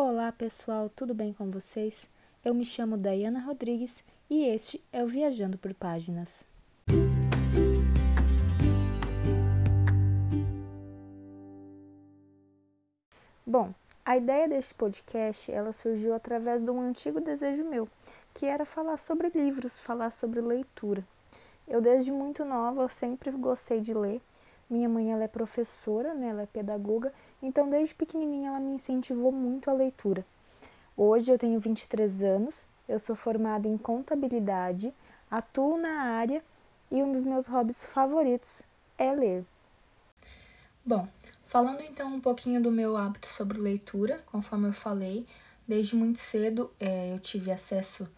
Olá 0.00 0.30
pessoal, 0.30 0.88
tudo 0.88 1.12
bem 1.12 1.32
com 1.32 1.50
vocês? 1.50 2.08
Eu 2.44 2.54
me 2.54 2.64
chamo 2.64 2.96
Dayana 2.96 3.40
Rodrigues 3.40 4.04
e 4.30 4.44
este 4.44 4.80
é 4.92 5.02
o 5.02 5.08
Viajando 5.08 5.58
por 5.58 5.74
Páginas. 5.74 6.46
Bom, 13.44 13.74
a 14.04 14.16
ideia 14.16 14.48
deste 14.48 14.72
podcast 14.72 15.50
ela 15.50 15.72
surgiu 15.72 16.14
através 16.14 16.62
de 16.62 16.70
um 16.70 16.80
antigo 16.80 17.20
desejo 17.20 17.64
meu, 17.64 17.88
que 18.32 18.46
era 18.46 18.64
falar 18.64 18.98
sobre 18.98 19.30
livros, 19.34 19.80
falar 19.80 20.12
sobre 20.12 20.40
leitura. 20.40 21.04
Eu 21.66 21.80
desde 21.80 22.12
muito 22.12 22.44
nova 22.44 22.82
eu 22.82 22.88
sempre 22.88 23.32
gostei 23.32 23.80
de 23.80 23.92
ler 23.92 24.22
minha 24.70 24.88
mãe 24.88 25.12
ela 25.12 25.24
é 25.24 25.28
professora, 25.28 26.14
né? 26.14 26.28
ela 26.28 26.42
é 26.42 26.46
pedagoga, 26.46 27.12
então 27.42 27.68
desde 27.68 27.94
pequenininha 27.94 28.50
ela 28.50 28.60
me 28.60 28.72
incentivou 28.72 29.32
muito 29.32 29.70
a 29.70 29.72
leitura. 29.72 30.24
Hoje 30.96 31.32
eu 31.32 31.38
tenho 31.38 31.58
23 31.60 32.22
anos, 32.22 32.66
eu 32.88 32.98
sou 32.98 33.14
formada 33.14 33.68
em 33.68 33.78
contabilidade, 33.78 34.92
atuo 35.30 35.78
na 35.78 36.02
área 36.02 36.42
e 36.90 37.02
um 37.02 37.12
dos 37.12 37.24
meus 37.24 37.46
hobbies 37.46 37.84
favoritos 37.84 38.62
é 38.98 39.12
ler. 39.12 39.44
Bom, 40.84 41.06
falando 41.46 41.82
então 41.82 42.12
um 42.14 42.20
pouquinho 42.20 42.62
do 42.62 42.72
meu 42.72 42.96
hábito 42.96 43.28
sobre 43.30 43.58
leitura, 43.58 44.22
conforme 44.26 44.68
eu 44.68 44.72
falei, 44.72 45.26
desde 45.66 45.94
muito 45.94 46.18
cedo 46.18 46.70
é, 46.80 47.12
eu 47.12 47.20
tive 47.20 47.52
acesso 47.52 48.08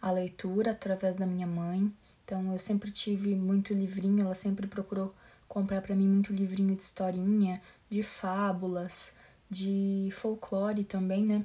à 0.00 0.10
leitura 0.10 0.72
através 0.72 1.14
da 1.14 1.26
minha 1.26 1.46
mãe, 1.46 1.92
então 2.24 2.52
eu 2.52 2.58
sempre 2.58 2.90
tive 2.90 3.34
muito 3.34 3.72
livrinho, 3.72 4.24
ela 4.24 4.34
sempre 4.34 4.66
procurou 4.66 5.14
comprar 5.48 5.82
para 5.82 5.94
mim 5.94 6.08
muito 6.08 6.32
livrinho 6.32 6.74
de 6.74 6.82
historinha, 6.82 7.60
de 7.88 8.02
fábulas, 8.02 9.12
de 9.50 10.10
folclore 10.12 10.84
também, 10.84 11.24
né? 11.24 11.44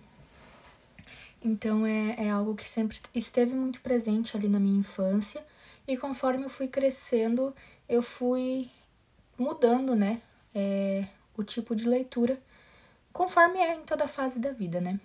Então 1.43 1.85
é, 1.85 2.15
é 2.17 2.29
algo 2.29 2.55
que 2.55 2.67
sempre 2.67 2.99
esteve 3.13 3.53
muito 3.53 3.81
presente 3.81 4.37
ali 4.37 4.47
na 4.47 4.59
minha 4.59 4.79
infância 4.79 5.43
e 5.87 5.97
conforme 5.97 6.45
eu 6.45 6.49
fui 6.49 6.67
crescendo, 6.67 7.55
eu 7.89 8.01
fui 8.01 8.69
mudando, 9.37 9.95
né? 9.95 10.21
É, 10.53 11.07
o 11.35 11.43
tipo 11.43 11.75
de 11.75 11.87
leitura, 11.87 12.39
conforme 13.11 13.59
é 13.59 13.75
em 13.75 13.81
toda 13.81 14.07
fase 14.07 14.39
da 14.39 14.51
vida, 14.51 14.79
né? 14.79 14.99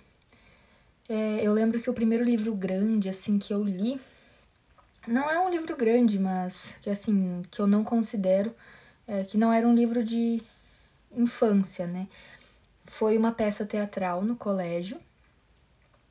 É, 1.08 1.40
eu 1.42 1.52
lembro 1.52 1.80
que 1.80 1.88
o 1.88 1.94
primeiro 1.94 2.24
livro 2.24 2.54
grande, 2.54 3.08
assim, 3.08 3.38
que 3.38 3.54
eu 3.54 3.62
li, 3.62 4.00
não 5.06 5.30
é 5.30 5.38
um 5.38 5.48
livro 5.48 5.76
grande, 5.76 6.18
mas 6.18 6.74
que, 6.82 6.90
assim, 6.90 7.42
que 7.50 7.60
eu 7.60 7.66
não 7.66 7.84
considero 7.84 8.54
é, 9.06 9.24
que 9.24 9.38
não 9.38 9.52
era 9.52 9.66
um 9.66 9.74
livro 9.74 10.02
de 10.02 10.42
infância, 11.12 11.86
né? 11.86 12.08
Foi 12.84 13.16
uma 13.16 13.32
peça 13.32 13.64
teatral 13.64 14.22
no 14.22 14.36
colégio. 14.36 14.98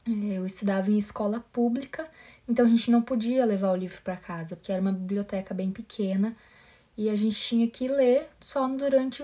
Eu 0.08 0.46
estudava 0.46 0.92
em 0.92 0.98
escola 0.98 1.40
pública, 1.52 2.08
então 2.48 2.66
a 2.66 2.70
gente 2.70 2.92
não 2.92 3.02
podia 3.02 3.44
levar 3.44 3.72
o 3.72 3.76
livro 3.76 4.00
para 4.04 4.16
casa, 4.16 4.56
porque 4.56 4.72
era 4.72 4.82
uma 4.82 4.92
biblioteca 4.92 5.54
bem 5.54 5.72
pequena 5.72 6.36
e 6.96 7.10
a 7.10 7.16
gente 7.16 7.36
tinha 7.36 7.68
que 7.68 7.88
ler 7.88 8.30
só 8.40 8.68
durante 8.68 9.24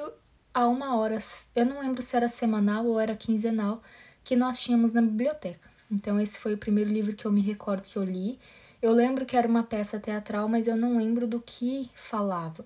a 0.54 0.68
uma 0.68 0.98
hora. 0.98 1.20
Eu 1.56 1.66
não 1.66 1.82
lembro 1.82 2.02
se 2.02 2.16
era 2.16 2.28
semanal 2.28 2.86
ou 2.86 3.00
era 3.00 3.16
quinzenal 3.16 3.82
que 4.24 4.36
nós 4.36 4.60
tínhamos 4.60 4.94
na 4.94 5.02
biblioteca. 5.02 5.70
Então 5.90 6.20
esse 6.20 6.38
foi 6.40 6.54
o 6.54 6.58
primeiro 6.58 6.90
livro 6.90 7.16
que 7.16 7.26
eu 7.26 7.32
me 7.32 7.42
recordo 7.42 7.84
que 7.84 7.98
eu 7.98 8.04
li. 8.04 8.40
Eu 8.82 8.92
lembro 8.94 9.26
que 9.26 9.38
era 9.38 9.48
uma 9.48 9.64
peça 9.64 10.00
teatral, 10.00 10.48
mas 10.50 10.68
eu 10.68 10.76
não 10.76 10.98
lembro 10.98 11.28
do 11.28 11.40
que 11.40 11.90
falava. 11.94 12.66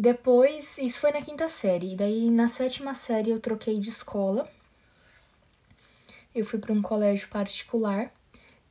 Depois, 0.00 0.78
isso 0.78 1.00
foi 1.00 1.10
na 1.10 1.20
quinta 1.20 1.48
série. 1.48 1.94
E 1.94 1.96
daí, 1.96 2.30
na 2.30 2.46
sétima 2.46 2.94
série, 2.94 3.32
eu 3.32 3.40
troquei 3.40 3.80
de 3.80 3.88
escola. 3.88 4.48
Eu 6.32 6.44
fui 6.44 6.60
para 6.60 6.72
um 6.72 6.80
colégio 6.80 7.28
particular. 7.28 8.12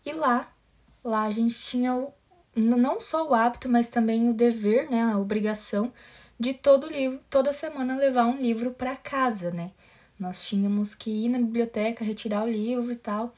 E 0.05 0.13
lá, 0.13 0.49
lá 1.03 1.23
a 1.23 1.31
gente 1.31 1.55
tinha 1.55 1.93
o, 1.93 2.13
não 2.55 3.01
só 3.01 3.27
o 3.27 3.33
hábito, 3.33 3.67
mas 3.67 3.89
também 3.89 4.29
o 4.29 4.33
dever, 4.33 4.89
né, 4.89 5.03
a 5.03 5.17
obrigação 5.17 5.91
de 6.39 6.53
todo 6.53 6.87
livro, 6.87 7.19
toda 7.29 7.51
semana 7.51 7.97
levar 7.97 8.25
um 8.25 8.37
livro 8.37 8.71
para 8.71 8.95
casa, 8.95 9.51
né? 9.51 9.71
Nós 10.17 10.47
tínhamos 10.47 10.95
que 10.95 11.09
ir 11.25 11.29
na 11.29 11.39
biblioteca, 11.39 12.05
retirar 12.05 12.45
o 12.45 12.49
livro 12.49 12.89
e 12.89 12.95
tal. 12.95 13.33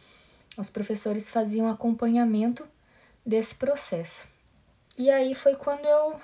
Os 0.56 0.70
professores 0.70 1.28
faziam 1.28 1.68
acompanhamento 1.68 2.68
desse 3.26 3.56
processo. 3.56 4.28
E 4.96 5.10
aí 5.10 5.34
foi 5.34 5.56
quando 5.56 5.86
eu 5.86 6.20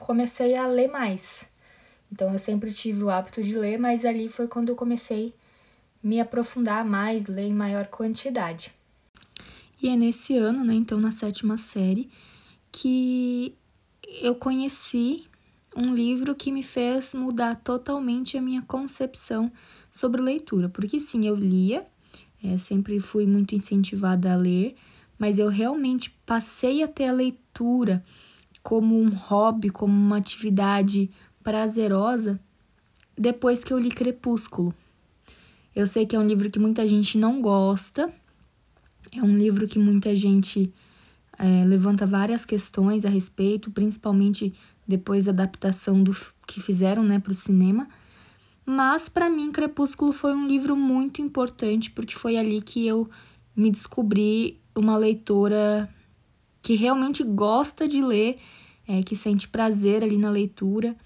comecei 0.00 0.56
a 0.56 0.66
ler 0.66 0.88
mais. 0.88 1.44
Então 2.10 2.32
eu 2.32 2.38
sempre 2.38 2.72
tive 2.72 3.04
o 3.04 3.10
hábito 3.10 3.42
de 3.42 3.56
ler, 3.56 3.78
mas 3.78 4.04
ali 4.04 4.28
foi 4.28 4.48
quando 4.48 4.70
eu 4.70 4.76
comecei 4.76 5.32
a 6.02 6.06
me 6.06 6.20
aprofundar 6.20 6.84
mais, 6.84 7.26
ler 7.26 7.46
em 7.46 7.54
maior 7.54 7.86
quantidade. 7.86 8.72
E 9.80 9.88
é 9.88 9.96
nesse 9.96 10.36
ano, 10.36 10.64
né, 10.64 10.74
então 10.74 10.98
na 10.98 11.10
sétima 11.10 11.56
série, 11.56 12.10
que 12.72 13.54
eu 14.20 14.34
conheci 14.34 15.24
um 15.76 15.94
livro 15.94 16.34
que 16.34 16.50
me 16.50 16.62
fez 16.62 17.14
mudar 17.14 17.56
totalmente 17.56 18.36
a 18.36 18.42
minha 18.42 18.62
concepção 18.62 19.50
sobre 19.92 20.20
leitura. 20.20 20.68
Porque 20.68 20.98
sim, 20.98 21.26
eu 21.26 21.36
lia, 21.36 21.86
é, 22.42 22.58
sempre 22.58 22.98
fui 22.98 23.26
muito 23.26 23.54
incentivada 23.54 24.32
a 24.32 24.36
ler, 24.36 24.74
mas 25.18 25.38
eu 25.38 25.48
realmente 25.48 26.10
passei 26.26 26.82
a 26.82 26.88
ter 26.88 27.04
a 27.04 27.12
leitura 27.12 28.02
como 28.62 28.98
um 28.98 29.08
hobby, 29.08 29.70
como 29.70 29.92
uma 29.92 30.18
atividade 30.18 31.10
prazerosa 31.42 32.40
depois 33.16 33.62
que 33.62 33.72
eu 33.72 33.78
li 33.78 33.90
Crepúsculo. 33.90 34.74
Eu 35.74 35.86
sei 35.86 36.06
que 36.06 36.16
é 36.16 36.18
um 36.18 36.26
livro 36.26 36.50
que 36.50 36.58
muita 36.58 36.86
gente 36.88 37.18
não 37.18 37.40
gosta, 37.40 38.12
é 39.16 39.22
um 39.22 39.36
livro 39.36 39.68
que 39.68 39.78
muita 39.78 40.14
gente 40.16 40.72
é, 41.38 41.64
levanta 41.64 42.06
várias 42.06 42.44
questões 42.44 43.04
a 43.04 43.08
respeito, 43.08 43.70
principalmente 43.70 44.52
depois 44.86 45.26
da 45.26 45.32
adaptação 45.32 46.02
do 46.02 46.14
que 46.46 46.60
fizeram 46.60 47.02
né, 47.04 47.18
para 47.18 47.32
o 47.32 47.34
cinema. 47.34 47.88
Mas 48.64 49.08
para 49.08 49.28
mim, 49.28 49.50
Crepúsculo 49.50 50.12
foi 50.12 50.34
um 50.34 50.46
livro 50.46 50.76
muito 50.76 51.20
importante 51.22 51.90
porque 51.90 52.14
foi 52.14 52.36
ali 52.36 52.60
que 52.60 52.86
eu 52.86 53.08
me 53.54 53.70
descobri 53.70 54.60
uma 54.74 54.96
leitora 54.96 55.88
que 56.62 56.74
realmente 56.74 57.22
gosta 57.22 57.88
de 57.88 58.02
ler, 58.02 58.38
é, 58.86 59.02
que 59.02 59.16
sente 59.16 59.48
prazer 59.48 60.02
ali 60.02 60.16
na 60.16 60.30
leitura 60.30 60.96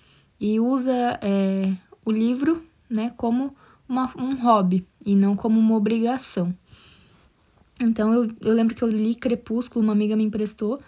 e 0.40 0.58
usa 0.58 1.18
é, 1.22 1.72
o 2.04 2.10
livro 2.10 2.64
né, 2.88 3.12
como 3.16 3.54
uma, 3.88 4.12
um 4.16 4.34
hobby 4.36 4.86
e 5.04 5.14
não 5.14 5.36
como 5.36 5.58
uma 5.58 5.76
obrigação. 5.76 6.54
Então 7.80 8.12
eu, 8.12 8.30
eu 8.40 8.54
lembro 8.54 8.74
que 8.74 8.82
eu 8.82 8.88
li 8.88 9.14
Crepúsculo, 9.14 9.84
uma 9.84 9.92
amiga 9.92 10.16
me 10.16 10.24
emprestou, 10.24 10.80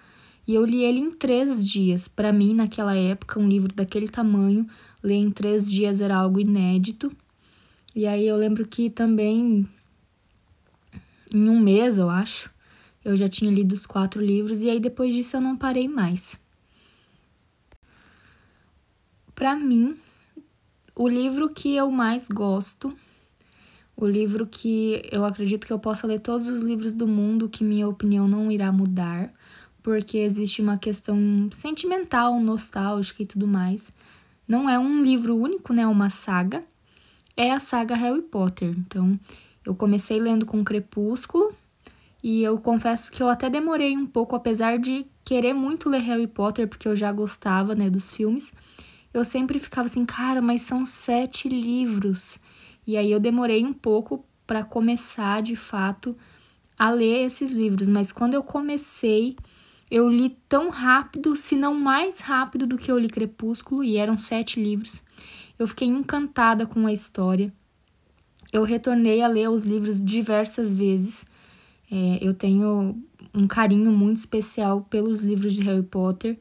e 0.47 0.55
eu 0.55 0.65
li 0.65 0.85
ele 0.85 1.01
em 1.01 1.11
três 1.11 1.67
dias. 1.67 2.07
Para 2.07 2.33
mim, 2.33 2.55
naquela 2.55 2.95
época, 2.95 3.41
um 3.41 3.49
livro 3.49 3.75
daquele 3.75 4.07
tamanho, 4.07 4.67
ler 5.03 5.17
em 5.17 5.31
três 5.31 5.69
dias 5.69 6.01
era 6.01 6.17
algo 6.17 6.39
inédito. 6.39 7.11
E 7.95 8.07
aí 8.07 8.27
eu 8.27 8.37
lembro 8.37 8.67
que 8.67 8.89
também, 8.89 9.69
em 11.35 11.49
um 11.49 11.59
mês, 11.59 11.99
eu 11.99 12.09
acho, 12.09 12.51
eu 13.07 13.17
já 13.17 13.29
tinha 13.29 13.53
lido 13.53 13.73
os 13.73 13.87
quatro 13.87 14.21
livros 14.21 14.63
e 14.63 14.69
aí 14.69 14.81
depois 14.81 15.15
disso 15.15 15.37
eu 15.37 15.41
não 15.41 15.57
parei 15.57 15.87
mais. 15.87 16.37
Para 19.33 19.55
mim, 19.55 19.97
o 20.93 21.07
livro 21.07 21.49
que 21.49 21.77
eu 21.77 21.89
mais 21.89 22.27
gosto, 22.27 22.93
o 23.97 24.09
livro 24.09 24.45
que 24.45 25.01
eu 25.13 25.25
acredito 25.25 25.69
que 25.69 25.73
eu 25.73 25.79
possa 25.79 26.05
ler 26.05 26.19
todos 26.19 26.49
os 26.49 26.63
livros 26.63 26.97
do 26.97 27.07
mundo, 27.07 27.49
que 27.49 27.63
minha 27.63 27.89
opinião 27.89 28.27
não 28.27 28.51
irá 28.51 28.73
mudar, 28.73 29.33
porque 29.85 30.19
existe 30.19 30.61
uma 30.61 30.77
questão 30.77 31.49
sentimental, 31.53 32.41
nostálgica 32.41 33.23
e 33.23 33.27
tudo 33.27 33.47
mais. 33.47 33.93
Não 34.49 34.69
é 34.69 34.77
um 34.77 35.05
livro 35.05 35.37
único, 35.37 35.73
né? 35.73 35.83
É 35.83 35.87
uma 35.87 36.11
saga. 36.11 36.65
É 37.37 37.53
a 37.53 37.61
saga 37.61 37.95
Harry 37.95 38.23
Potter. 38.23 38.75
Então, 38.77 39.19
eu 39.65 39.77
comecei 39.77 40.19
lendo 40.19 40.45
com 40.45 40.65
Crepúsculo, 40.65 41.55
e 42.23 42.43
eu 42.43 42.59
confesso 42.59 43.11
que 43.11 43.23
eu 43.23 43.29
até 43.29 43.49
demorei 43.49 43.97
um 43.97 44.07
pouco, 44.07 44.35
apesar 44.35 44.79
de 44.79 45.07
querer 45.25 45.53
muito 45.53 45.89
ler 45.89 46.01
Harry 46.01 46.27
Potter, 46.27 46.67
porque 46.69 46.89
eu 46.89 46.97
já 46.97 47.13
gostava, 47.13 47.75
né, 47.75 47.91
dos 47.91 48.13
filmes. 48.13 48.53
Eu 49.13 49.25
sempre 49.25 49.59
ficava 49.59 49.87
assim, 49.87 50.05
cara, 50.05 50.43
mas 50.43 50.63
são 50.63 50.85
sete 50.85 51.49
livros. 51.49 52.39
E 52.87 52.97
aí 52.97 53.11
eu 53.11 53.19
demorei 53.19 53.65
um 53.65 53.73
pouco 53.73 54.25
para 54.47 54.63
começar, 54.63 55.43
de 55.43 55.57
fato, 55.57 56.17
a 56.79 56.91
ler 56.91 57.27
esses 57.27 57.51
livros. 57.51 57.89
Mas 57.89 58.13
quando 58.13 58.35
eu 58.35 58.43
comecei, 58.43 59.37
eu 59.91 60.09
li 60.09 60.37
tão 60.49 60.69
rápido, 60.69 61.35
se 61.37 61.57
não 61.57 61.75
mais 61.75 62.21
rápido 62.21 62.67
do 62.67 62.79
que 62.79 62.91
eu 62.91 62.99
li 62.99 63.09
Crepúsculo, 63.09 63.83
e 63.83 63.97
eram 63.97 64.19
sete 64.19 64.61
livros. 64.61 65.03
Eu 65.59 65.67
fiquei 65.67 65.89
encantada 65.89 66.67
com 66.67 66.87
a 66.87 66.93
história. 66.93 67.53
Eu 68.53 68.63
retornei 68.63 69.23
a 69.23 69.29
ler 69.29 69.49
os 69.49 69.65
livros 69.65 70.01
diversas 70.01 70.75
vezes. 70.75 71.25
É, 71.91 72.19
eu 72.21 72.35
tenho 72.35 73.01
um 73.35 73.47
carinho 73.47 73.93
muito 73.93 74.19
especial 74.19 74.83
pelos 74.83 75.23
livros 75.23 75.55
de 75.55 75.63
Harry 75.63 75.83
Potter. 75.83 76.39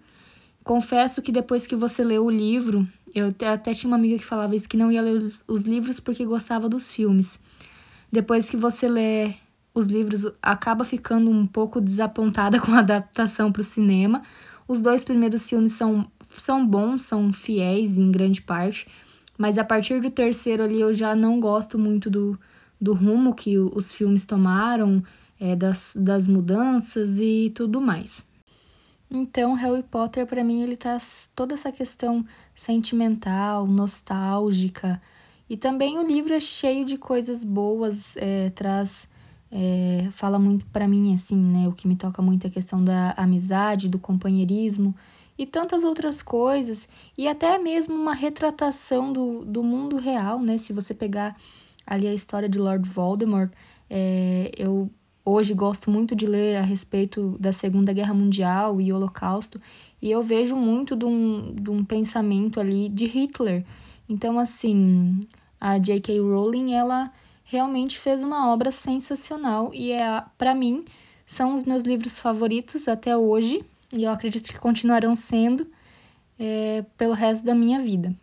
Confesso 0.63 1.21
que 1.21 1.31
depois 1.31 1.67
que 1.67 1.75
você 1.75 2.03
lê 2.03 2.17
o 2.17 2.29
livro, 2.29 2.87
eu 3.13 3.33
até 3.51 3.73
tinha 3.73 3.89
uma 3.89 3.97
amiga 3.97 4.17
que 4.17 4.25
falava 4.25 4.55
isso, 4.55 4.67
que 4.67 4.77
não 4.77 4.91
ia 4.91 5.01
ler 5.01 5.31
os 5.47 5.63
livros 5.63 5.99
porque 5.99 6.25
gostava 6.25 6.67
dos 6.67 6.91
filmes. 6.91 7.39
depois 8.11 8.49
que 8.49 8.55
você 8.55 8.87
lê 8.87 9.33
os 9.73 9.87
livros, 9.87 10.25
acaba 10.41 10.85
ficando 10.85 11.29
um 11.29 11.45
pouco 11.45 11.81
desapontada 11.81 12.59
com 12.61 12.71
a 12.71 12.79
adaptação 12.79 13.51
para 13.51 13.59
o 13.61 13.63
cinema. 13.63 14.23
Os 14.67 14.81
dois 14.81 15.03
primeiros 15.03 15.47
filmes 15.47 15.73
são, 15.73 16.09
são 16.31 16.65
bons, 16.65 17.03
são 17.03 17.31
fiéis 17.33 17.97
em 17.97 18.09
grande 18.09 18.41
parte, 18.41 18.87
mas 19.37 19.57
a 19.57 19.63
partir 19.63 20.01
do 20.01 20.09
terceiro 20.09 20.63
ali 20.63 20.79
eu 20.79 20.93
já 20.93 21.13
não 21.13 21.39
gosto 21.39 21.77
muito 21.77 22.09
do, 22.09 22.39
do 22.79 22.93
rumo 22.93 23.35
que 23.35 23.57
os 23.59 23.91
filmes 23.91 24.25
tomaram, 24.25 25.03
é, 25.39 25.55
das, 25.55 25.95
das 25.97 26.27
mudanças 26.27 27.19
e 27.19 27.51
tudo 27.53 27.81
mais. 27.81 28.25
Então, 29.09 29.53
Harry 29.53 29.83
Potter, 29.83 30.25
para 30.25 30.43
mim, 30.43 30.61
ele 30.61 30.75
tá 30.75 30.97
toda 31.35 31.53
essa 31.53 31.71
questão 31.71 32.25
sentimental, 32.55 33.67
nostálgica. 33.67 35.01
E 35.49 35.55
também 35.55 35.97
o 35.99 36.07
livro 36.07 36.33
é 36.33 36.39
cheio 36.39 36.85
de 36.85 36.97
coisas 36.97 37.43
boas, 37.43 38.17
é, 38.17 38.49
traz. 38.49 39.07
É, 39.51 40.09
fala 40.11 40.39
muito 40.39 40.65
para 40.65 40.87
mim, 40.87 41.13
assim, 41.13 41.37
né? 41.37 41.67
O 41.67 41.71
que 41.71 41.87
me 41.87 41.95
toca 41.95 42.21
muito 42.21 42.45
é 42.45 42.47
a 42.47 42.51
questão 42.51 42.83
da 42.83 43.11
amizade, 43.11 43.87
do 43.87 43.99
companheirismo 43.99 44.93
e 45.37 45.45
tantas 45.45 45.83
outras 45.83 46.21
coisas. 46.21 46.89
E 47.17 47.27
até 47.27 47.57
mesmo 47.59 47.95
uma 47.95 48.13
retratação 48.13 49.13
do, 49.13 49.45
do 49.45 49.63
mundo 49.63 49.97
real, 49.97 50.41
né? 50.41 50.57
Se 50.57 50.73
você 50.73 50.93
pegar 50.93 51.37
ali 51.85 52.07
a 52.07 52.13
história 52.13 52.49
de 52.49 52.57
Lord 52.57 52.89
Voldemort, 52.89 53.51
é, 53.89 54.51
eu 54.57 54.89
Hoje 55.27 55.55
gosto 55.55 55.89
muito 55.89 56.15
de 56.15 56.27
ler 56.27 56.57
a 56.57 56.61
respeito 56.61 57.35
da 57.39 57.51
Segunda 57.51 57.91
Guerra 57.91 58.13
Mundial 58.13 58.79
e 58.79 58.93
Holocausto, 58.93 59.59
e 59.99 60.11
eu 60.11 60.21
vejo 60.21 60.55
muito 60.55 60.95
de 60.95 61.03
um, 61.03 61.55
de 61.55 61.71
um 61.71 61.83
pensamento 61.83 62.59
ali 62.59 62.87
de 62.87 63.07
Hitler. 63.07 63.65
Então, 64.07 64.37
assim, 64.37 65.19
a 65.59 65.79
J.K. 65.79 66.19
Rowling, 66.19 66.73
ela 66.73 67.11
realmente 67.43 67.97
fez 67.97 68.21
uma 68.21 68.51
obra 68.51 68.71
sensacional 68.71 69.71
e 69.73 69.91
é 69.91 70.23
para 70.37 70.53
mim 70.53 70.85
são 71.25 71.55
os 71.55 71.63
meus 71.63 71.83
livros 71.83 72.19
favoritos 72.19 72.87
até 72.87 73.17
hoje 73.17 73.63
e 73.93 74.03
eu 74.03 74.11
acredito 74.11 74.51
que 74.51 74.59
continuarão 74.59 75.15
sendo 75.15 75.67
é, 76.39 76.83
pelo 76.97 77.13
resto 77.13 77.45
da 77.45 77.55
minha 77.55 77.79
vida. 77.79 78.13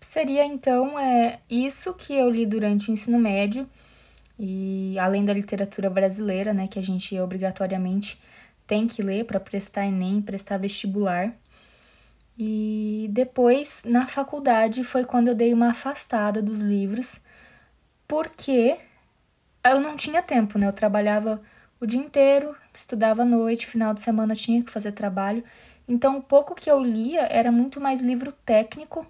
Seria 0.00 0.44
então 0.44 0.98
é, 0.98 1.40
isso 1.48 1.94
que 1.94 2.12
eu 2.12 2.28
li 2.28 2.44
durante 2.44 2.90
o 2.90 2.92
ensino 2.92 3.18
médio. 3.18 3.68
E 4.38 4.98
além 4.98 5.24
da 5.24 5.32
literatura 5.32 5.88
brasileira, 5.88 6.52
né, 6.52 6.66
que 6.66 6.78
a 6.78 6.82
gente 6.82 7.18
obrigatoriamente 7.20 8.20
tem 8.66 8.86
que 8.86 9.02
ler 9.02 9.24
para 9.24 9.38
prestar 9.38 9.86
ENEM, 9.86 10.22
prestar 10.22 10.58
vestibular. 10.58 11.32
E 12.36 13.08
depois, 13.12 13.82
na 13.84 14.06
faculdade, 14.06 14.82
foi 14.82 15.04
quando 15.04 15.28
eu 15.28 15.34
dei 15.34 15.52
uma 15.54 15.70
afastada 15.70 16.42
dos 16.42 16.60
livros, 16.62 17.20
porque 18.08 18.76
eu 19.64 19.80
não 19.80 19.96
tinha 19.96 20.22
tempo, 20.22 20.58
né? 20.58 20.66
Eu 20.66 20.72
trabalhava 20.72 21.40
o 21.80 21.86
dia 21.86 22.00
inteiro, 22.00 22.56
estudava 22.72 23.22
à 23.22 23.24
noite, 23.24 23.66
final 23.66 23.94
de 23.94 24.02
semana 24.02 24.34
tinha 24.34 24.62
que 24.62 24.70
fazer 24.70 24.92
trabalho. 24.92 25.44
Então, 25.86 26.18
o 26.18 26.22
pouco 26.22 26.54
que 26.54 26.70
eu 26.70 26.82
lia 26.82 27.22
era 27.22 27.52
muito 27.52 27.80
mais 27.80 28.00
livro 28.00 28.32
técnico 28.32 29.06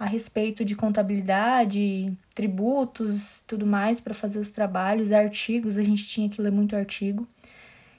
a 0.00 0.06
respeito 0.06 0.64
de 0.64 0.74
contabilidade, 0.74 2.10
tributos, 2.34 3.42
tudo 3.46 3.66
mais 3.66 4.00
para 4.00 4.14
fazer 4.14 4.38
os 4.38 4.48
trabalhos, 4.48 5.12
artigos, 5.12 5.76
a 5.76 5.82
gente 5.82 6.08
tinha 6.08 6.26
que 6.26 6.40
ler 6.40 6.50
muito 6.50 6.74
artigo. 6.74 7.28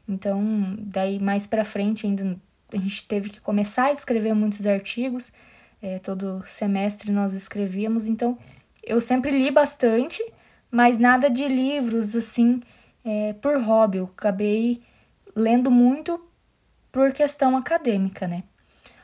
Então, 0.09 0.75
daí 0.79 1.19
mais 1.19 1.45
para 1.45 1.63
frente 1.63 2.07
ainda 2.07 2.35
a 2.73 2.77
gente 2.77 3.07
teve 3.07 3.29
que 3.29 3.39
começar 3.39 3.85
a 3.85 3.91
escrever 3.91 4.33
muitos 4.33 4.65
artigos. 4.65 5.31
É, 5.79 5.99
todo 5.99 6.43
semestre 6.47 7.11
nós 7.11 7.33
escrevíamos, 7.33 8.07
então 8.07 8.35
eu 8.81 8.99
sempre 8.99 9.29
li 9.29 9.51
bastante, 9.51 10.23
mas 10.71 10.97
nada 10.97 11.29
de 11.29 11.47
livros 11.47 12.15
assim 12.15 12.61
é, 13.05 13.33
por 13.33 13.61
hobby. 13.61 13.99
Eu 13.99 14.05
acabei 14.05 14.81
lendo 15.35 15.69
muito 15.69 16.19
por 16.91 17.13
questão 17.13 17.55
acadêmica, 17.55 18.27
né? 18.27 18.43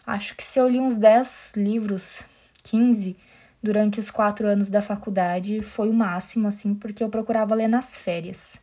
Acho 0.03 0.35
que 0.35 0.43
se 0.43 0.57
eu 0.57 0.67
li 0.67 0.79
uns 0.79 0.95
10 0.95 1.53
livros 1.55 2.25
15, 2.69 3.15
durante 3.61 3.99
os 3.99 4.11
quatro 4.11 4.47
anos 4.47 4.69
da 4.69 4.81
faculdade, 4.81 5.61
foi 5.61 5.89
o 5.89 5.93
máximo, 5.93 6.47
assim, 6.47 6.75
porque 6.75 7.03
eu 7.03 7.09
procurava 7.09 7.55
ler 7.55 7.67
nas 7.67 7.97
férias. 7.97 8.57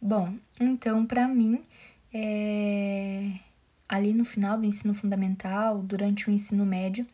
Bom, 0.00 0.34
então, 0.60 1.06
para 1.06 1.28
mim, 1.28 1.62
é... 2.12 3.32
ali 3.88 4.12
no 4.12 4.24
final 4.24 4.58
do 4.58 4.66
ensino 4.66 4.92
fundamental, 4.92 5.78
durante 5.78 6.28
o 6.28 6.32
ensino 6.32 6.66
médio, 6.66 7.06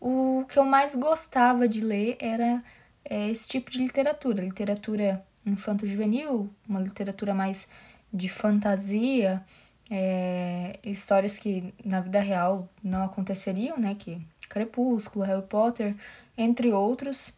o 0.00 0.44
que 0.48 0.58
eu 0.58 0.64
mais 0.64 0.94
gostava 0.94 1.66
de 1.68 1.80
ler 1.80 2.16
era 2.20 2.62
é, 3.04 3.28
esse 3.30 3.48
tipo 3.48 3.70
de 3.70 3.78
literatura, 3.78 4.42
literatura 4.42 5.24
infanto-juvenil, 5.46 6.50
uma 6.68 6.80
literatura 6.80 7.34
mais 7.34 7.66
de 8.12 8.28
fantasia, 8.28 9.44
é, 9.90 10.78
histórias 10.84 11.38
que 11.38 11.72
na 11.84 12.00
vida 12.00 12.20
real 12.20 12.68
não 12.82 13.04
aconteceriam, 13.04 13.78
né? 13.78 13.94
Que 13.94 14.20
Crepúsculo, 14.48 15.24
Harry 15.24 15.46
Potter, 15.46 15.94
entre 16.36 16.72
outros. 16.72 17.32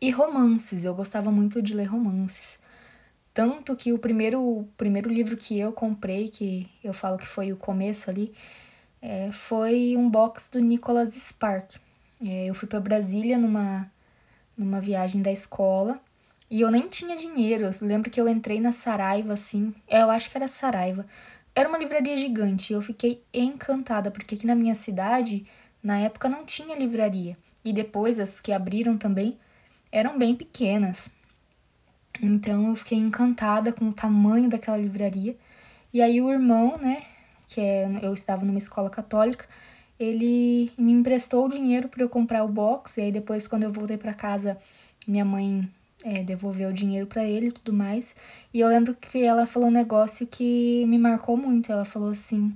E 0.00 0.10
romances, 0.10 0.84
eu 0.84 0.94
gostava 0.94 1.30
muito 1.30 1.62
de 1.62 1.74
ler 1.74 1.84
romances. 1.84 2.58
Tanto 3.32 3.74
que 3.76 3.92
o 3.92 3.98
primeiro, 3.98 4.40
o 4.42 4.68
primeiro 4.76 5.08
livro 5.08 5.36
que 5.36 5.58
eu 5.58 5.72
comprei, 5.72 6.28
que 6.28 6.68
eu 6.82 6.92
falo 6.92 7.16
que 7.16 7.26
foi 7.26 7.52
o 7.52 7.56
começo 7.56 8.10
ali, 8.10 8.32
é, 9.00 9.32
foi 9.32 9.96
um 9.96 10.08
box 10.10 10.48
do 10.50 10.58
Nicholas 10.58 11.14
Spark. 11.14 11.76
É, 12.24 12.46
eu 12.46 12.54
fui 12.54 12.68
para 12.68 12.78
Brasília 12.78 13.38
numa, 13.38 13.90
numa 14.56 14.80
viagem 14.80 15.22
da 15.22 15.32
escola 15.32 16.00
e 16.50 16.60
eu 16.60 16.70
nem 16.70 16.88
tinha 16.88 17.16
dinheiro. 17.16 17.64
Eu 17.64 17.72
lembro 17.80 18.10
que 18.10 18.20
eu 18.20 18.28
entrei 18.28 18.60
na 18.60 18.72
Saraiva, 18.72 19.32
assim. 19.32 19.74
É, 19.88 20.02
eu 20.02 20.10
acho 20.10 20.30
que 20.30 20.36
era 20.36 20.46
Saraiva. 20.46 21.06
Era 21.54 21.68
uma 21.68 21.78
livraria 21.78 22.16
gigante 22.16 22.72
e 22.72 22.76
eu 22.76 22.82
fiquei 22.82 23.22
encantada, 23.32 24.10
porque 24.10 24.34
aqui 24.34 24.46
na 24.46 24.54
minha 24.54 24.74
cidade 24.74 25.46
na 25.82 25.98
época 25.98 26.28
não 26.28 26.44
tinha 26.44 26.76
livraria 26.76 27.36
e 27.64 27.72
depois 27.72 28.18
as 28.18 28.40
que 28.40 28.52
abriram 28.52 28.96
também 28.96 29.38
eram 29.90 30.18
bem 30.18 30.34
pequenas. 30.34 31.10
Então 32.20 32.68
eu 32.68 32.76
fiquei 32.76 32.98
encantada 32.98 33.72
com 33.72 33.88
o 33.88 33.92
tamanho 33.92 34.48
daquela 34.48 34.76
livraria. 34.76 35.36
E 35.92 36.00
aí 36.00 36.20
o 36.20 36.30
irmão, 36.30 36.78
né, 36.78 37.02
que 37.48 37.60
é, 37.60 37.88
eu 38.02 38.14
estava 38.14 38.44
numa 38.44 38.58
escola 38.58 38.88
católica, 38.88 39.46
ele 39.98 40.72
me 40.76 40.92
emprestou 40.92 41.46
o 41.46 41.48
dinheiro 41.48 41.88
para 41.88 42.02
eu 42.02 42.08
comprar 42.08 42.44
o 42.44 42.48
box. 42.48 42.98
E 42.98 43.02
aí 43.02 43.12
depois 43.12 43.46
quando 43.46 43.64
eu 43.64 43.72
voltei 43.72 43.96
para 43.96 44.14
casa, 44.14 44.58
minha 45.06 45.24
mãe 45.24 45.68
é, 46.04 46.22
devolveu 46.22 46.70
o 46.70 46.72
dinheiro 46.72 47.06
para 47.06 47.24
ele 47.24 47.48
e 47.48 47.52
tudo 47.52 47.72
mais. 47.72 48.14
E 48.52 48.60
eu 48.60 48.68
lembro 48.68 48.94
que 48.94 49.22
ela 49.22 49.46
falou 49.46 49.68
um 49.68 49.72
negócio 49.72 50.26
que 50.26 50.84
me 50.86 50.98
marcou 50.98 51.36
muito. 51.36 51.70
Ela 51.72 51.84
falou 51.84 52.10
assim: 52.10 52.54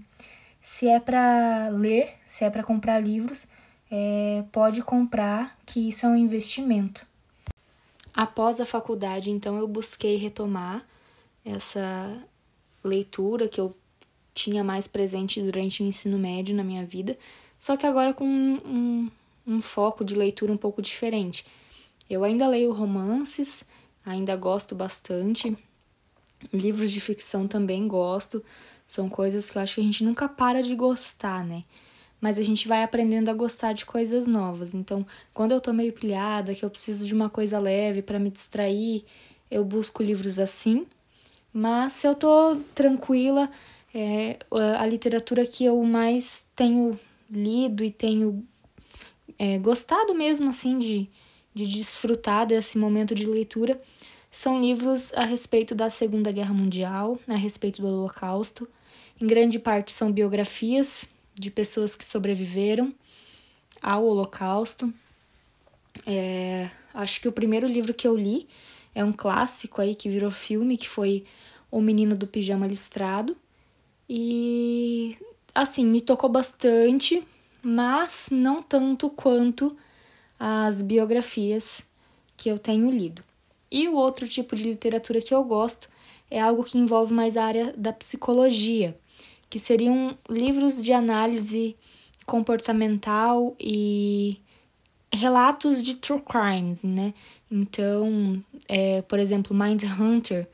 se 0.67 0.89
é 0.89 0.99
para 0.99 1.69
ler, 1.69 2.15
se 2.27 2.45
é 2.45 2.51
para 2.51 2.65
comprar 2.65 2.99
livros, 2.99 3.47
é, 3.89 4.43
pode 4.51 4.83
comprar, 4.83 5.57
que 5.65 5.91
isso 5.91 6.05
é 6.05 6.09
um 6.09 6.17
investimento. 6.17 7.07
Após 8.13 8.61
a 8.61 8.67
faculdade, 8.67 9.31
então, 9.31 9.57
eu 9.57 9.69
busquei 9.69 10.17
retomar 10.17 10.85
essa 11.45 12.21
leitura 12.83 13.47
que 13.47 13.61
eu 13.61 13.77
tinha 14.35 14.65
mais 14.65 14.89
presente 14.89 15.41
durante 15.41 15.85
o 15.85 15.87
ensino 15.87 16.19
médio 16.19 16.53
na 16.53 16.65
minha 16.65 16.85
vida, 16.85 17.17
só 17.61 17.77
que 17.77 17.87
agora 17.87 18.13
com 18.13 18.25
um, 18.25 18.61
um, 18.67 19.11
um 19.47 19.63
foco 19.63 20.05
de 20.05 20.17
leitura 20.17 20.53
um 20.53 20.57
pouco 20.57 20.83
diferente. 20.83 21.47
Eu 22.11 22.25
ainda 22.25 22.49
leio 22.49 22.73
romances, 22.73 23.65
ainda 24.05 24.35
gosto 24.35 24.75
bastante, 24.75 25.57
livros 26.53 26.93
de 26.93 27.01
ficção 27.01 27.47
também 27.47 27.87
gosto, 27.87 28.45
são 28.87 29.09
coisas 29.09 29.51
que 29.51 29.59
eu 29.59 29.63
acho 29.63 29.77
que 29.77 29.81
a 29.81 29.85
gente 29.85 30.05
nunca 30.05 30.29
para 30.29 30.63
de 30.63 30.75
gostar, 30.75 31.45
né? 31.45 31.65
Mas 32.21 32.39
a 32.39 32.43
gente 32.43 32.67
vai 32.67 32.83
aprendendo 32.83 33.29
a 33.31 33.35
gostar 33.35 33.73
de 33.73 33.85
coisas 33.85 34.27
novas. 34.27 34.75
Então, 34.75 35.07
quando 35.35 35.53
eu 35.53 35.61
tô 35.61 35.73
meio 35.73 35.93
pilhada, 35.93 36.55
que 36.55 36.65
eu 36.65 36.71
preciso 36.71 37.05
de 37.05 37.13
uma 37.13 37.29
coisa 37.29 37.59
leve 37.59 38.01
para 38.01 38.19
me 38.19 38.31
distrair, 38.31 39.05
eu 39.51 39.65
busco 39.65 40.03
livros 40.03 40.39
assim. 40.39 40.87
Mas 41.53 41.95
se 41.95 42.07
eu 42.07 42.15
tô 42.15 42.57
tranquila, 42.75 43.51
é, 43.95 44.39
a 44.79 44.87
literatura 44.87 45.47
que 45.47 45.65
eu 45.65 45.83
mais 45.83 46.45
tenho 46.55 46.99
lido 47.31 47.83
e 47.83 47.91
tenho 47.91 48.47
é, 49.39 49.59
gostado 49.59 50.15
mesmo 50.15 50.49
assim 50.49 50.79
de, 50.79 51.09
de 51.55 51.67
desfrutar 51.67 52.47
desse 52.47 52.79
momento 52.79 53.15
de 53.15 53.27
leitura 53.27 53.81
são 54.37 54.61
livros 54.61 55.15
a 55.15 55.25
respeito 55.25 55.75
da 55.75 55.89
Segunda 55.89 56.31
Guerra 56.31 56.53
Mundial, 56.53 57.19
a 57.27 57.37
respeito 57.37 57.81
do 57.81 57.89
Holocausto. 57.89 58.69
Em 59.19 59.27
grande 59.27 59.59
parte 59.59 59.93
são 59.93 60.13
biografias 60.13 61.07
de 61.35 61.51
pessoas 61.51 61.97
que 61.97 62.05
sobreviveram 62.05 62.93
ao 63.81 64.05
Holocausto. 64.05 64.93
É, 66.05 66.69
acho 66.93 67.19
que 67.19 67.27
o 67.27 67.33
primeiro 67.33 67.67
livro 67.67 67.95
que 67.95 68.07
eu 68.07 68.15
li 68.15 68.47
é 68.95 69.03
um 69.03 69.11
clássico 69.11 69.81
aí 69.81 69.95
que 69.95 70.11
virou 70.11 70.31
filme, 70.31 70.77
que 70.77 70.87
foi 70.87 71.25
O 71.71 71.81
Menino 71.81 72.15
do 72.15 72.27
Pijama 72.27 72.67
Listrado. 72.67 73.35
E 74.07 75.17
assim, 75.55 75.87
me 75.87 76.03
tocou 76.03 76.29
bastante, 76.29 77.27
mas 77.63 78.29
não 78.31 78.63
tanto 78.63 79.09
quanto 79.09 79.75
as 80.39 80.83
biografias 80.83 81.83
que 82.37 82.51
eu 82.51 82.59
tenho 82.59 82.91
lido. 82.91 83.25
E 83.71 83.89
o 83.89 83.95
outro 83.95 84.29
tipo 84.29 84.55
de 84.55 84.65
literatura 84.65 85.21
que 85.21 85.35
eu 85.35 85.43
gosto 85.45 85.89
é 86.31 86.41
algo 86.41 86.65
que 86.65 86.79
envolve 86.79 87.13
mais 87.13 87.37
a 87.37 87.45
área 87.45 87.75
da 87.77 87.93
psicologia, 87.93 88.99
que 89.49 89.59
seriam 89.59 90.17
livros 90.29 90.83
de 90.83 90.93
análise 90.93 91.77
comportamental 92.25 93.55
e 93.61 94.41
relatos 95.13 95.83
de 95.83 95.97
true 95.97 96.21
crimes, 96.21 96.83
né? 96.83 97.15
Então, 97.51 98.43
é, 98.69 99.03
por 99.03 99.19
exemplo, 99.19 99.57
Mind 99.57 99.85
Hunter, 99.85 100.49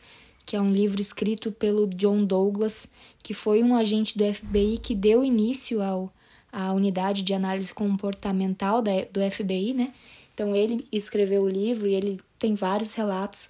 que 0.45 0.57
é 0.57 0.61
um 0.61 0.71
livro 0.71 1.01
escrito 1.01 1.51
pelo 1.51 1.87
John 1.87 2.25
Douglas, 2.25 2.87
que 3.23 3.33
foi 3.33 3.63
um 3.63 3.75
agente 3.75 4.17
do 4.19 4.33
FBI 4.33 4.79
que 4.79 4.95
deu 4.95 5.25
início 5.25 5.83
ao, 5.83 6.13
à 6.53 6.73
unidade 6.73 7.23
de 7.23 7.33
análise 7.33 7.73
comportamental 7.73 8.83
da, 8.83 8.93
do 9.11 9.21
FBI, 9.31 9.73
né? 9.73 9.95
Então, 10.35 10.55
ele 10.55 10.87
escreveu 10.93 11.43
o 11.43 11.49
livro 11.49 11.89
e 11.89 11.95
ele 11.95 12.21
tem 12.43 12.57
vários 12.57 12.93
relatos. 12.95 13.49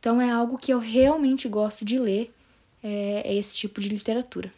Então, 0.00 0.20
é 0.20 0.28
algo 0.28 0.58
que 0.58 0.72
eu 0.72 0.80
realmente 0.80 1.48
gosto 1.48 1.84
de 1.84 1.96
ler, 1.96 2.34
é, 2.82 3.22
é 3.24 3.34
esse 3.36 3.54
tipo 3.54 3.80
de 3.80 3.88
literatura. 3.88 4.52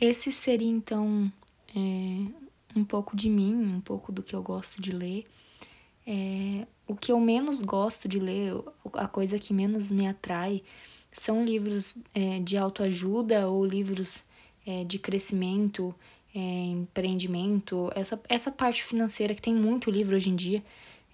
Esse 0.00 0.30
seria, 0.30 0.68
então, 0.68 1.30
é, 1.74 2.78
um 2.78 2.84
pouco 2.84 3.16
de 3.16 3.28
mim, 3.28 3.52
um 3.52 3.80
pouco 3.80 4.12
do 4.12 4.22
que 4.22 4.36
eu 4.36 4.42
gosto 4.44 4.80
de 4.80 4.92
ler. 4.92 5.26
É, 6.06 6.68
o 6.86 6.94
que 6.94 7.10
eu 7.10 7.18
menos 7.18 7.62
gosto 7.62 8.06
de 8.06 8.20
ler, 8.20 8.54
a 8.94 9.08
coisa 9.08 9.36
que 9.36 9.52
menos 9.52 9.90
me 9.90 10.06
atrai, 10.06 10.62
são 11.10 11.44
livros 11.44 11.98
é, 12.14 12.38
de 12.38 12.56
autoajuda 12.56 13.48
ou 13.48 13.66
livros 13.66 14.22
é, 14.64 14.84
de 14.84 15.00
crescimento, 15.00 15.92
é, 16.32 16.38
empreendimento, 16.38 17.90
essa, 17.96 18.20
essa 18.28 18.52
parte 18.52 18.84
financeira 18.84 19.34
que 19.34 19.42
tem 19.42 19.54
muito 19.54 19.90
livro 19.90 20.14
hoje 20.14 20.30
em 20.30 20.36
dia. 20.36 20.62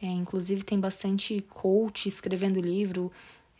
É, 0.03 0.07
inclusive 0.07 0.63
tem 0.63 0.79
bastante 0.79 1.45
coach 1.49 2.09
escrevendo 2.09 2.61
livro, 2.61 3.11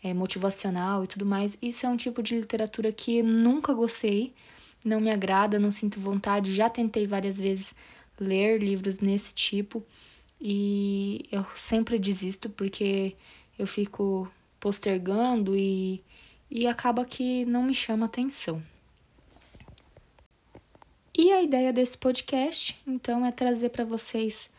é, 0.03 0.13
motivacional 0.13 1.03
e 1.03 1.07
tudo 1.07 1.25
mais. 1.25 1.57
Isso 1.61 1.85
é 1.85 1.89
um 1.89 1.97
tipo 1.97 2.21
de 2.21 2.35
literatura 2.35 2.91
que 2.91 3.23
nunca 3.23 3.73
gostei 3.73 4.33
não 4.85 4.99
me 4.99 5.11
agrada, 5.11 5.59
não 5.59 5.71
sinto 5.71 5.99
vontade. 5.99 6.53
Já 6.53 6.69
tentei 6.69 7.05
várias 7.05 7.37
vezes 7.37 7.73
ler 8.19 8.61
livros 8.61 8.99
nesse 8.99 9.33
tipo 9.33 9.83
e 10.39 11.25
eu 11.31 11.45
sempre 11.55 11.99
desisto 11.99 12.49
porque 12.49 13.15
eu 13.57 13.67
fico 13.67 14.31
postergando 14.59 15.55
e, 15.55 16.03
e 16.49 16.67
acaba 16.67 17.05
que 17.05 17.45
não 17.45 17.63
me 17.63 17.73
chama 17.73 18.05
atenção. 18.05 18.61
E 21.17 21.31
a 21.31 21.41
ideia 21.41 21.73
desse 21.73 21.97
podcast, 21.97 22.79
então, 22.85 23.25
é 23.25 23.31
trazer 23.31 23.69
para 23.69 23.83
vocês 23.83 24.51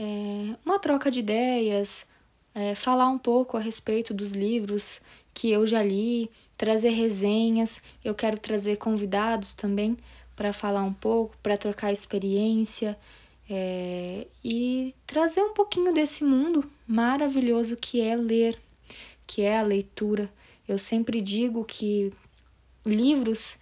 é, 0.00 0.56
uma 0.64 0.78
troca 0.78 1.10
de 1.10 1.20
ideias, 1.20 2.06
é, 2.54 2.74
falar 2.74 3.10
um 3.10 3.18
pouco 3.18 3.58
a 3.58 3.60
respeito 3.60 4.14
dos 4.14 4.32
livros 4.32 4.98
que 5.34 5.50
eu 5.50 5.66
já 5.66 5.82
li, 5.82 6.30
trazer 6.56 6.88
resenhas. 6.90 7.82
Eu 8.02 8.14
quero 8.14 8.38
trazer 8.38 8.78
convidados 8.78 9.52
também 9.52 9.98
para 10.34 10.54
falar 10.54 10.82
um 10.82 10.92
pouco, 10.92 11.36
para 11.42 11.58
trocar 11.58 11.92
experiência 11.92 12.98
é, 13.48 14.26
e 14.42 14.94
trazer 15.06 15.42
um 15.42 15.52
pouquinho 15.52 15.92
desse 15.92 16.24
mundo 16.24 16.64
maravilhoso 16.86 17.76
que 17.76 18.00
é 18.00 18.16
ler, 18.16 18.58
que 19.26 19.42
é 19.42 19.58
a 19.58 19.62
leitura. 19.62 20.32
Eu 20.66 20.78
sempre 20.78 21.20
digo 21.20 21.62
que 21.62 22.10
livros 22.86 23.58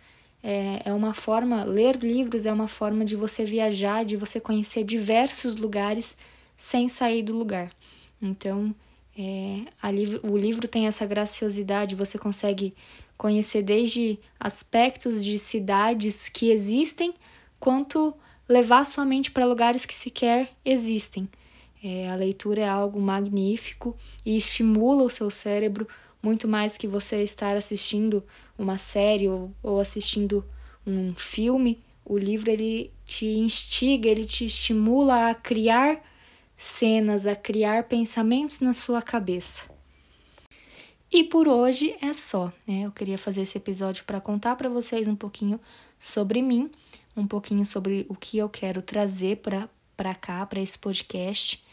é, 0.49 0.81
é 0.87 0.93
uma 0.95 1.13
forma, 1.13 1.63
ler 1.63 1.97
livros 1.97 2.47
é 2.47 2.53
uma 2.53 2.67
forma 2.67 3.05
de 3.05 3.15
você 3.15 3.45
viajar, 3.45 4.03
de 4.03 4.17
você 4.17 4.41
conhecer 4.41 4.83
diversos 4.83 5.57
lugares 5.57 6.17
sem 6.57 6.89
sair 6.89 7.23
do 7.23 7.37
lugar. 7.37 7.71
Então, 8.21 8.75
é, 9.15 9.91
livro, 9.91 10.21
o 10.27 10.39
livro 10.39 10.67
tem 10.67 10.87
essa 10.87 11.05
graciosidade, 11.05 11.95
você 11.95 12.17
consegue 12.17 12.73
conhecer 13.15 13.61
desde 13.61 14.19
aspectos 14.41 15.23
de 15.23 15.39
cidades 15.39 16.31
que 16.31 16.51
existem, 16.51 17.13
quanto 17.61 18.15
levar 18.49 18.87
sua 18.87 19.05
mente 19.05 19.31
para 19.31 19.45
lugares 19.45 19.85
que 19.85 19.95
sequer 19.95 20.49
existem. 20.65 21.29
É, 21.85 22.09
a 22.09 22.15
leitura 22.15 22.63
é 22.63 22.69
algo 22.69 22.99
magnífico 22.99 23.95
e 24.25 24.39
estimula 24.39 25.03
o 25.03 25.11
seu 25.11 25.31
cérebro 25.31 25.87
muito 26.23 26.49
mais 26.49 26.77
que 26.77 26.87
você 26.87 27.23
estar 27.23 27.57
assistindo 27.57 28.25
uma 28.59 28.79
série 28.79 29.29
ou, 29.29 29.53
ou 29.63 29.81
assistindo 29.81 30.45
um 30.87 31.15
filme. 31.15 31.81
O 32.05 32.17
livro 32.17 32.51
ele 32.51 32.93
te 33.05 33.27
instiga, 33.27 34.09
ele 34.09 34.25
te 34.25 34.45
estimula 34.45 35.31
a 35.31 35.35
criar 35.35 36.03
cenas, 36.57 37.27
a 37.27 37.37
criar 37.37 37.85
pensamentos 37.85 38.61
na 38.61 38.73
sua 38.73 39.01
cabeça. 39.01 39.69
E 41.11 41.25
por 41.25 41.49
hoje 41.49 41.97
é 42.03 42.13
só, 42.13 42.53
né? 42.67 42.83
Eu 42.85 42.93
queria 42.93 43.17
fazer 43.17 43.43
esse 43.43 43.57
episódio 43.57 44.05
para 44.05 44.21
contar 44.21 44.57
para 44.57 44.69
vocês 44.69 45.09
um 45.09 45.17
pouquinho 45.17 45.59
sobre 45.99 46.43
mim, 46.43 46.71
um 47.17 47.27
pouquinho 47.27 47.65
sobre 47.65 48.05
o 48.09 48.15
que 48.15 48.37
eu 48.37 48.49
quero 48.49 48.83
trazer 48.83 49.39
para 49.97 50.15
cá, 50.15 50.45
para 50.45 50.61
esse 50.61 50.79
podcast. 50.79 51.65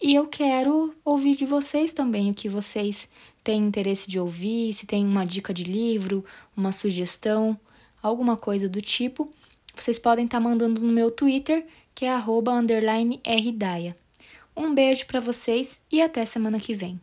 E 0.00 0.14
eu 0.14 0.26
quero 0.28 0.94
ouvir 1.04 1.34
de 1.34 1.44
vocês 1.44 1.92
também 1.92 2.30
o 2.30 2.34
que 2.34 2.48
vocês 2.48 3.08
têm 3.42 3.66
interesse 3.66 4.08
de 4.08 4.18
ouvir, 4.18 4.72
se 4.72 4.86
tem 4.86 5.04
uma 5.04 5.24
dica 5.24 5.52
de 5.52 5.64
livro, 5.64 6.24
uma 6.56 6.72
sugestão, 6.72 7.58
alguma 8.02 8.36
coisa 8.36 8.68
do 8.68 8.80
tipo. 8.80 9.30
Vocês 9.74 9.98
podem 9.98 10.24
estar 10.24 10.38
tá 10.38 10.44
mandando 10.44 10.80
no 10.80 10.92
meu 10.92 11.10
Twitter, 11.10 11.66
que 11.94 12.04
é 12.04 13.36
rdaia. 13.36 13.96
Um 14.56 14.74
beijo 14.74 15.06
para 15.06 15.20
vocês 15.20 15.80
e 15.90 16.02
até 16.02 16.24
semana 16.24 16.58
que 16.60 16.74
vem. 16.74 17.00